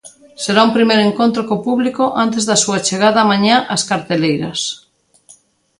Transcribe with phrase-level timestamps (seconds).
[0.43, 4.59] Será un primeiro encontro co público antes da súa chegada mañá ás carteleiras.